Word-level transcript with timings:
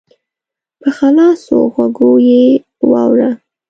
په 0.81 0.89
خلاصو 0.97 1.55
غوږو 1.73 2.11
یې 2.27 2.43
واوره! 2.91 3.29